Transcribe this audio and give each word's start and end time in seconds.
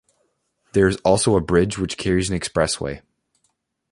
There 0.73 0.87
is 0.87 0.95
also 1.05 1.35
a 1.35 1.41
bridge 1.41 1.77
which 1.77 1.95
carries 1.95 2.31
an 2.31 2.39
expressway. 2.39 3.03